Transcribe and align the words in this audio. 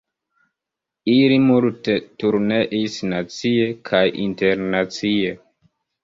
Ili 1.15 1.35
multe 1.49 1.97
turneis, 2.23 2.95
nacie 3.11 3.67
kaj 3.91 4.01
internacie. 4.23 5.35